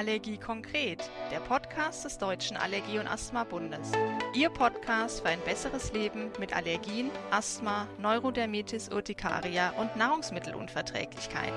Allergie 0.00 0.38
konkret, 0.38 1.10
der 1.30 1.40
Podcast 1.40 2.06
des 2.06 2.16
Deutschen 2.16 2.56
Allergie- 2.56 2.98
und 2.98 3.06
Asthma-Bundes. 3.06 3.92
Ihr 4.32 4.48
Podcast 4.48 5.20
für 5.20 5.28
ein 5.28 5.40
besseres 5.42 5.92
Leben 5.92 6.30
mit 6.38 6.56
Allergien, 6.56 7.10
Asthma, 7.30 7.86
Neurodermitis 7.98 8.88
Urtikaria 8.88 9.72
und 9.72 9.94
Nahrungsmittelunverträglichkeiten. 9.96 11.52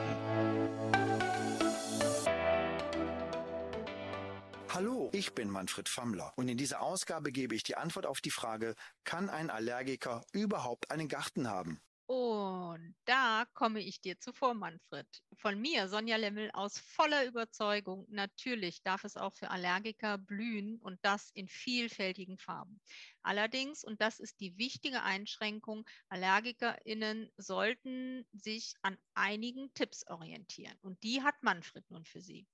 Hallo, 4.67 5.09
ich 5.13 5.33
bin 5.33 5.49
Manfred 5.49 5.87
Fammler 5.87 6.33
und 6.35 6.49
in 6.49 6.57
dieser 6.57 6.81
Ausgabe 6.81 7.31
gebe 7.31 7.55
ich 7.55 7.63
die 7.63 7.77
Antwort 7.77 8.05
auf 8.05 8.19
die 8.19 8.29
Frage, 8.29 8.75
kann 9.05 9.29
ein 9.29 9.49
Allergiker 9.51 10.21
überhaupt 10.33 10.91
einen 10.91 11.07
Garten 11.07 11.49
haben? 11.49 11.79
Und 12.05 12.95
da 13.05 13.45
komme 13.53 13.79
ich 13.79 14.01
dir 14.01 14.19
zuvor, 14.19 14.53
Manfred. 14.53 15.07
Von 15.37 15.59
mir, 15.61 15.87
Sonja 15.87 16.17
Lemmel, 16.17 16.51
aus 16.51 16.77
voller 16.77 17.25
Überzeugung, 17.25 18.05
natürlich 18.09 18.81
darf 18.83 19.05
es 19.05 19.15
auch 19.15 19.33
für 19.33 19.49
Allergiker 19.49 20.17
blühen 20.17 20.79
und 20.79 20.99
das 21.01 21.31
in 21.33 21.47
vielfältigen 21.47 22.37
Farben. 22.37 22.81
Allerdings, 23.21 23.85
und 23.85 24.01
das 24.01 24.19
ist 24.19 24.41
die 24.41 24.57
wichtige 24.57 25.01
Einschränkung, 25.03 25.85
AllergikerInnen 26.09 27.31
sollten 27.37 28.27
sich 28.33 28.73
an 28.81 28.97
einigen 29.13 29.73
Tipps 29.73 30.05
orientieren. 30.07 30.77
Und 30.81 31.01
die 31.03 31.23
hat 31.23 31.41
Manfred 31.41 31.89
nun 31.89 32.03
für 32.03 32.21
sie. 32.21 32.45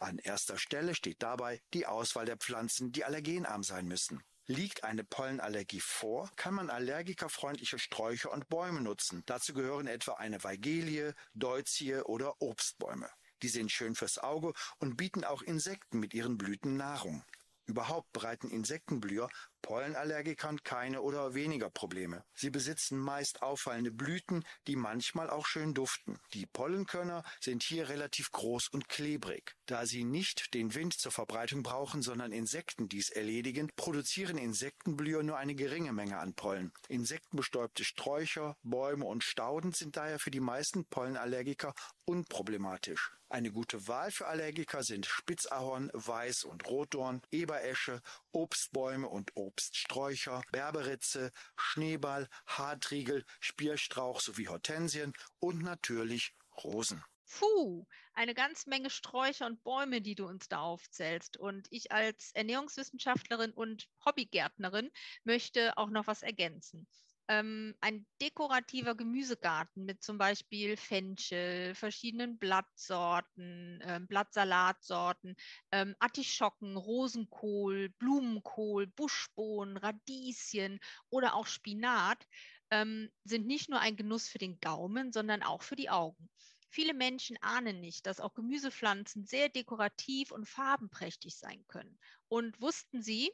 An 0.00 0.18
erster 0.18 0.58
Stelle 0.58 0.94
steht 0.94 1.22
dabei 1.22 1.62
die 1.72 1.86
Auswahl 1.86 2.26
der 2.26 2.36
Pflanzen, 2.36 2.92
die 2.92 3.04
allergenarm 3.04 3.62
sein 3.62 3.86
müssen. 3.86 4.22
Liegt 4.46 4.82
eine 4.82 5.04
Pollenallergie 5.04 5.80
vor, 5.80 6.30
kann 6.34 6.54
man 6.54 6.68
allergikerfreundliche 6.68 7.78
Sträucher 7.78 8.32
und 8.32 8.48
Bäume 8.48 8.80
nutzen. 8.80 9.22
Dazu 9.26 9.54
gehören 9.54 9.86
etwa 9.86 10.14
eine 10.14 10.42
Weigelie, 10.42 11.14
Deutzie 11.34 12.02
oder 12.04 12.42
Obstbäume. 12.42 13.08
Die 13.42 13.48
sind 13.48 13.70
schön 13.70 13.94
fürs 13.94 14.18
Auge 14.18 14.52
und 14.78 14.96
bieten 14.96 15.24
auch 15.24 15.42
Insekten 15.42 16.00
mit 16.00 16.12
ihren 16.12 16.38
Blüten 16.38 16.76
Nahrung. 16.76 17.24
Überhaupt 17.66 18.12
bereiten 18.12 18.50
Insektenblüher 18.50 19.28
Pollenallergikern 19.62 20.62
keine 20.64 21.00
oder 21.02 21.34
weniger 21.34 21.70
Probleme. 21.70 22.24
Sie 22.34 22.50
besitzen 22.50 22.98
meist 22.98 23.42
auffallende 23.42 23.92
Blüten, 23.92 24.44
die 24.66 24.76
manchmal 24.76 25.30
auch 25.30 25.46
schön 25.46 25.72
duften. 25.72 26.18
Die 26.34 26.46
Pollenkörner 26.46 27.24
sind 27.40 27.62
hier 27.62 27.88
relativ 27.88 28.30
groß 28.32 28.68
und 28.68 28.88
klebrig. 28.88 29.54
Da 29.66 29.86
sie 29.86 30.04
nicht 30.04 30.52
den 30.54 30.74
Wind 30.74 30.94
zur 30.94 31.12
Verbreitung 31.12 31.62
brauchen, 31.62 32.02
sondern 32.02 32.32
Insekten 32.32 32.88
dies 32.88 33.08
erledigen, 33.10 33.70
produzieren 33.76 34.36
Insektenblüher 34.36 35.22
nur 35.22 35.38
eine 35.38 35.54
geringe 35.54 35.92
Menge 35.92 36.18
an 36.18 36.34
Pollen. 36.34 36.72
Insektenbestäubte 36.88 37.84
Sträucher, 37.84 38.56
Bäume 38.62 39.06
und 39.06 39.24
Stauden 39.24 39.72
sind 39.72 39.96
daher 39.96 40.18
für 40.18 40.30
die 40.30 40.40
meisten 40.40 40.84
Pollenallergiker 40.86 41.74
unproblematisch. 42.04 43.12
Eine 43.32 43.50
gute 43.50 43.88
Wahl 43.88 44.10
für 44.10 44.26
Allergiker 44.26 44.82
sind 44.82 45.06
Spitzahorn, 45.06 45.90
Weiß- 45.92 46.44
und 46.44 46.68
Rotdorn, 46.68 47.22
Eberesche, 47.30 48.02
Obstbäume 48.30 49.08
und 49.08 49.34
Obststräucher, 49.52 50.40
Berberitze, 50.50 51.30
Schneeball, 51.56 52.26
Hartriegel, 52.46 53.26
Spierstrauch 53.38 54.20
sowie 54.20 54.48
Hortensien 54.48 55.12
und 55.40 55.62
natürlich 55.62 56.34
Rosen. 56.64 57.04
Puh, 57.26 57.86
eine 58.14 58.32
ganz 58.32 58.66
Menge 58.66 58.88
Sträucher 58.88 59.44
und 59.44 59.62
Bäume, 59.62 60.00
die 60.00 60.14
du 60.14 60.26
uns 60.26 60.48
da 60.48 60.60
aufzählst. 60.60 61.36
Und 61.36 61.66
ich 61.70 61.92
als 61.92 62.32
Ernährungswissenschaftlerin 62.32 63.52
und 63.52 63.90
Hobbygärtnerin 64.06 64.90
möchte 65.24 65.76
auch 65.76 65.90
noch 65.90 66.06
was 66.06 66.22
ergänzen 66.22 66.86
ähm, 67.32 67.74
ein 67.80 68.06
dekorativer 68.20 68.94
Gemüsegarten 68.94 69.86
mit 69.86 70.02
zum 70.02 70.18
Beispiel 70.18 70.76
Fenchel, 70.76 71.74
verschiedenen 71.74 72.38
Blattsorten, 72.38 73.80
äh, 73.80 74.00
Blattsalatsorten, 74.06 75.36
ähm, 75.70 75.96
Artischocken, 75.98 76.76
Rosenkohl, 76.76 77.88
Blumenkohl, 77.98 78.86
Buschbohnen, 78.86 79.78
Radieschen 79.78 80.78
oder 81.08 81.34
auch 81.34 81.46
Spinat 81.46 82.26
ähm, 82.70 83.10
sind 83.24 83.46
nicht 83.46 83.70
nur 83.70 83.80
ein 83.80 83.96
Genuss 83.96 84.28
für 84.28 84.38
den 84.38 84.60
Gaumen, 84.60 85.10
sondern 85.10 85.42
auch 85.42 85.62
für 85.62 85.76
die 85.76 85.88
Augen. 85.90 86.28
Viele 86.68 86.92
Menschen 86.92 87.38
ahnen 87.40 87.80
nicht, 87.80 88.06
dass 88.06 88.20
auch 88.20 88.34
Gemüsepflanzen 88.34 89.24
sehr 89.24 89.48
dekorativ 89.48 90.32
und 90.32 90.48
farbenprächtig 90.48 91.36
sein 91.36 91.64
können. 91.66 91.98
Und 92.28 92.60
wussten 92.60 93.02
Sie, 93.02 93.30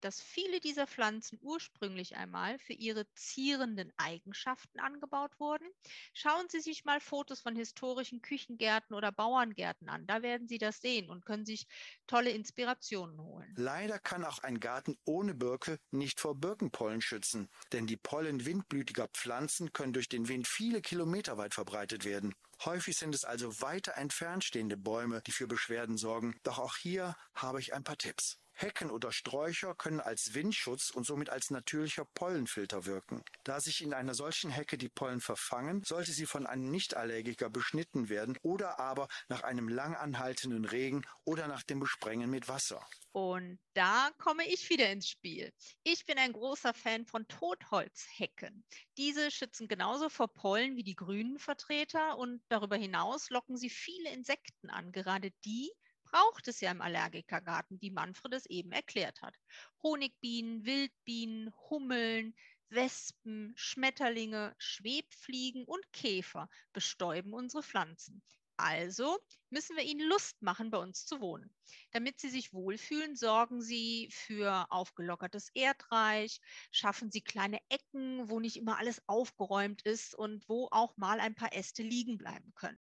dass 0.00 0.20
viele 0.20 0.60
dieser 0.60 0.86
Pflanzen 0.86 1.38
ursprünglich 1.42 2.16
einmal 2.16 2.58
für 2.58 2.72
ihre 2.72 3.06
zierenden 3.14 3.92
Eigenschaften 3.96 4.80
angebaut 4.80 5.38
wurden. 5.38 5.66
Schauen 6.14 6.48
Sie 6.48 6.60
sich 6.60 6.84
mal 6.84 7.00
Fotos 7.00 7.40
von 7.40 7.56
historischen 7.56 8.22
Küchengärten 8.22 8.94
oder 8.94 9.12
Bauerngärten 9.12 9.88
an. 9.88 10.06
Da 10.06 10.22
werden 10.22 10.48
Sie 10.48 10.58
das 10.58 10.80
sehen 10.80 11.10
und 11.10 11.24
können 11.24 11.46
sich 11.46 11.66
tolle 12.06 12.30
Inspirationen 12.30 13.20
holen. 13.20 13.54
Leider 13.56 13.98
kann 13.98 14.24
auch 14.24 14.38
ein 14.40 14.60
Garten 14.60 14.96
ohne 15.04 15.34
Birke 15.34 15.78
nicht 15.90 16.20
vor 16.20 16.34
Birkenpollen 16.34 17.00
schützen, 17.00 17.48
denn 17.72 17.86
die 17.86 17.96
Pollen 17.96 18.44
windblütiger 18.44 19.08
Pflanzen 19.08 19.72
können 19.72 19.92
durch 19.92 20.08
den 20.08 20.28
Wind 20.28 20.46
viele 20.46 20.80
Kilometer 20.80 21.36
weit 21.36 21.54
verbreitet 21.54 22.04
werden. 22.04 22.34
Häufig 22.64 22.96
sind 22.96 23.14
es 23.14 23.24
also 23.24 23.60
weiter 23.60 23.96
entfernt 23.96 24.42
stehende 24.42 24.76
Bäume, 24.76 25.22
die 25.26 25.32
für 25.32 25.46
Beschwerden 25.46 25.96
sorgen. 25.96 26.38
Doch 26.42 26.58
auch 26.58 26.76
hier 26.76 27.14
habe 27.34 27.60
ich 27.60 27.72
ein 27.72 27.84
paar 27.84 27.98
Tipps. 27.98 28.38
Hecken 28.60 28.90
oder 28.90 29.12
Sträucher 29.12 29.76
können 29.76 30.00
als 30.00 30.34
Windschutz 30.34 30.90
und 30.90 31.04
somit 31.04 31.30
als 31.30 31.50
natürlicher 31.50 32.04
Pollenfilter 32.04 32.86
wirken. 32.86 33.22
Da 33.44 33.60
sich 33.60 33.82
in 33.82 33.94
einer 33.94 34.14
solchen 34.14 34.50
Hecke 34.50 34.76
die 34.76 34.88
Pollen 34.88 35.20
verfangen, 35.20 35.84
sollte 35.84 36.10
sie 36.10 36.26
von 36.26 36.44
einem 36.44 36.68
Nichtallergiker 36.68 37.50
beschnitten 37.50 38.08
werden 38.08 38.36
oder 38.42 38.80
aber 38.80 39.06
nach 39.28 39.44
einem 39.44 39.68
lang 39.68 39.94
anhaltenden 39.94 40.64
Regen 40.64 41.02
oder 41.24 41.46
nach 41.46 41.62
dem 41.62 41.78
Besprengen 41.78 42.30
mit 42.30 42.48
Wasser. 42.48 42.84
Und 43.12 43.60
da 43.74 44.10
komme 44.18 44.44
ich 44.46 44.68
wieder 44.70 44.90
ins 44.90 45.08
Spiel. 45.08 45.52
Ich 45.84 46.04
bin 46.04 46.18
ein 46.18 46.32
großer 46.32 46.74
Fan 46.74 47.06
von 47.06 47.26
Totholzhecken. 47.28 48.64
Diese 48.96 49.30
schützen 49.30 49.68
genauso 49.68 50.08
vor 50.08 50.28
Pollen 50.28 50.76
wie 50.76 50.84
die 50.84 50.96
grünen 50.96 51.38
Vertreter 51.38 52.18
und 52.18 52.42
darüber 52.48 52.76
hinaus 52.76 53.30
locken 53.30 53.56
sie 53.56 53.70
viele 53.70 54.10
Insekten 54.10 54.68
an, 54.68 54.92
gerade 54.92 55.30
die, 55.44 55.72
braucht 56.10 56.48
es 56.48 56.60
ja 56.60 56.70
im 56.70 56.80
Allergikergarten, 56.80 57.80
wie 57.80 57.90
Manfred 57.90 58.32
es 58.34 58.46
eben 58.46 58.72
erklärt 58.72 59.20
hat. 59.22 59.34
Honigbienen, 59.82 60.64
Wildbienen, 60.64 61.52
Hummeln, 61.70 62.34
Wespen, 62.70 63.52
Schmetterlinge, 63.56 64.54
Schwebfliegen 64.58 65.64
und 65.64 65.90
Käfer 65.92 66.48
bestäuben 66.72 67.32
unsere 67.32 67.62
Pflanzen. 67.62 68.22
Also 68.56 69.18
müssen 69.50 69.76
wir 69.76 69.84
ihnen 69.84 70.08
Lust 70.08 70.42
machen, 70.42 70.70
bei 70.70 70.78
uns 70.78 71.06
zu 71.06 71.20
wohnen. 71.20 71.54
Damit 71.92 72.18
sie 72.18 72.28
sich 72.28 72.52
wohlfühlen, 72.52 73.14
sorgen 73.14 73.62
sie 73.62 74.08
für 74.10 74.66
aufgelockertes 74.70 75.50
Erdreich, 75.54 76.40
schaffen 76.72 77.10
sie 77.10 77.22
kleine 77.22 77.60
Ecken, 77.68 78.28
wo 78.28 78.40
nicht 78.40 78.56
immer 78.56 78.78
alles 78.78 79.00
aufgeräumt 79.06 79.82
ist 79.82 80.14
und 80.14 80.48
wo 80.48 80.68
auch 80.72 80.96
mal 80.96 81.20
ein 81.20 81.36
paar 81.36 81.54
Äste 81.54 81.82
liegen 81.82 82.18
bleiben 82.18 82.52
können 82.54 82.78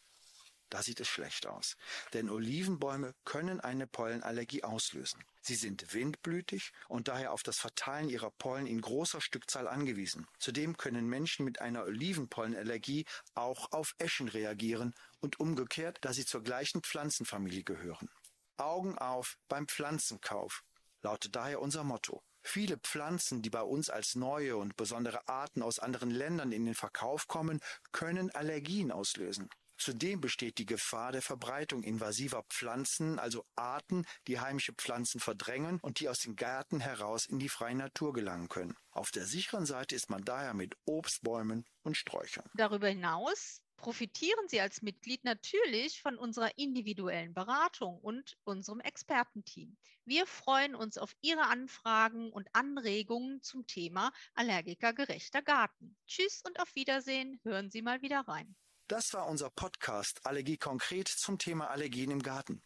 Da 0.75 0.83
sieht 0.83 0.99
es 0.99 1.07
schlecht 1.07 1.47
aus, 1.47 1.77
denn 2.15 2.29
Olivenbäume 2.29 3.15
können 3.25 3.61
eine 3.61 3.87
Pollenallergie 3.87 4.65
auslösen. 4.65 5.23
Sie 5.41 5.55
sind 5.55 5.95
windblütig 5.95 6.73
und 6.89 7.07
daher 7.07 7.31
auf 7.31 7.45
das 7.45 7.59
Verteilen 7.59 8.09
ihrer 8.09 8.33
Pollen 8.33 8.67
in 8.67 8.81
großer 8.81 9.21
Stückzahl 9.21 9.69
angewiesen. 9.69 10.27
Zudem 10.41 10.77
können 10.77 11.07
Menschen 11.07 11.45
mit 11.45 11.61
einer 11.61 11.85
Olivenpollenallergie 11.85 13.05
auch 13.35 13.71
auf 13.71 13.95
Eschen 13.99 14.27
reagieren 14.27 14.97
und 15.21 15.39
umgekehrt, 15.39 15.99
da 16.01 16.13
sie 16.13 16.27
zur 16.27 16.43
gleichen 16.43 16.83
Pflanzenfamilie 16.83 17.63
gehören. 17.63 18.11
Augen 18.57 18.99
auf 18.99 19.39
beim 19.47 19.69
Pflanzenkauf 19.69 20.65
lautet 21.03 21.37
daher 21.37 21.63
unser 21.63 21.85
Motto. 21.85 22.25
Viele 22.43 22.79
Pflanzen, 22.79 23.43
die 23.43 23.51
bei 23.51 23.63
uns 23.63 23.91
als 23.91 24.17
neue 24.17 24.57
und 24.57 24.77
besondere 24.77 25.29
Arten 25.29 25.63
aus 25.63 25.79
anderen 25.79 26.11
Ländern 26.11 26.51
in 26.51 26.65
den 26.65 26.75
Verkauf 26.75 27.29
kommen, 27.29 27.61
können 27.93 28.33
Allergien 28.33 28.91
auslösen. 28.91 29.49
Zudem 29.77 30.21
besteht 30.21 30.59
die 30.59 30.67
Gefahr 30.67 31.13
der 31.13 31.23
Verbreitung 31.23 31.83
invasiver 31.83 32.45
Pflanzen, 32.49 33.19
also 33.19 33.45
Arten, 33.57 34.07
die 34.29 34.41
heimische 34.41 34.73
Pflanzen 34.73 35.21
verdrängen 35.21 35.79
und 35.81 36.01
die 36.01 36.09
aus 36.09 36.21
den 36.21 36.37
Gärten 36.37 36.81
heraus 36.81 37.27
in 37.27 37.39
die 37.39 37.49
freie 37.49 37.75
Natur 37.75 38.13
gelangen 38.13 38.49
können. 38.49 38.77
Auf 38.91 39.11
der 39.11 39.27
sicheren 39.27 39.67
Seite 39.67 39.95
ist 39.95 40.11
man 40.11 40.25
daher 40.25 40.55
mit 40.55 40.77
Obstbäumen 40.87 41.67
und 41.83 41.97
Sträuchern. 41.97 42.49
Darüber 42.55 42.89
hinaus 42.89 43.61
profitieren 43.77 44.49
Sie 44.49 44.61
als 44.61 44.81
Mitglied 44.83 45.25
natürlich 45.25 46.01
von 46.01 46.17
unserer 46.17 46.57
individuellen 46.57 47.35
Beratung 47.35 47.99
und 47.99 48.37
unserem 48.45 48.81
Expertenteam. 48.81 49.77
Wir 50.07 50.27
freuen 50.27 50.75
uns 50.75 50.97
auf 50.97 51.15
Ihre 51.21 51.43
Anfragen 51.43 52.33
und 52.33 52.49
Anregungen 52.53 53.43
zum 53.43 53.67
Thema 53.67 54.13
allergikergerechter 54.35 55.43
Garten. 55.43 55.97
Tschüss 56.07 56.43
und 56.47 56.61
auf 56.61 56.75
Wiedersehen. 56.75 57.41
Hören 57.43 57.71
Sie 57.71 57.83
mal 57.83 58.01
wieder 58.01 58.21
rein. 58.21 58.57
Das 58.89 59.15
war 59.15 59.29
unser 59.29 59.49
Podcast 59.49 60.21
Allergie 60.27 60.59
konkret 60.59 61.09
zum 61.09 61.39
Thema 61.39 61.71
Allergien 61.71 62.11
im 62.11 62.23
Garten. 62.23 62.63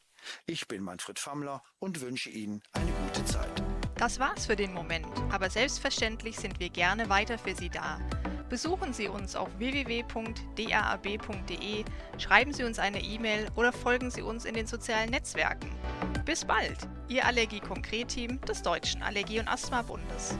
Ich 0.47 0.67
bin 0.67 0.82
Manfred 0.82 1.17
Fammler 1.20 1.62
und 1.79 2.00
wünsche 2.00 2.29
Ihnen 2.29 2.61
eine 2.73 2.91
gute 2.91 3.25
Zeit. 3.25 3.62
Das 3.94 4.19
war's 4.19 4.47
für 4.47 4.56
den 4.56 4.75
Moment, 4.75 5.06
aber 5.31 5.49
selbstverständlich 5.49 6.37
sind 6.37 6.59
wir 6.59 6.70
gerne 6.70 7.09
weiter 7.09 7.38
für 7.38 7.55
Sie 7.55 7.70
da. 7.70 8.00
Besuchen 8.49 8.93
Sie 8.93 9.06
uns 9.06 9.37
auf 9.37 9.49
www.drab.de, 9.59 10.15
schreiben 12.19 12.53
Sie 12.53 12.64
uns 12.64 12.81
eine 12.81 13.00
E-Mail 13.00 13.49
oder 13.55 13.73
folgen 13.73 14.11
Sie 14.11 14.23
uns 14.23 14.44
in 14.44 14.55
den 14.55 14.67
sozialen 14.67 15.11
Netzwerken. 15.11 15.71
Bis 16.25 16.44
bald, 16.44 16.79
Ihr 17.06 17.25
Allergie-Konkret-Team 17.26 18.41
des 18.41 18.62
Deutschen 18.62 19.05
Allergie- 19.05 19.38
und 19.38 19.47
Asthma-Bundes. 19.47 20.37